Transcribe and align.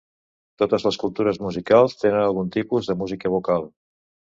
Totes 0.61 0.85
les 0.87 0.97
cultures 1.03 1.39
musicals 1.45 1.95
tenen 2.03 2.21
algun 2.25 2.53
tipus 2.59 2.93
de 2.93 3.01
música 3.05 3.39
vocal. 3.41 3.75